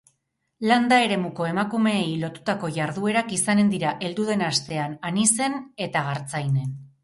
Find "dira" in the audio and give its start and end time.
3.77-3.95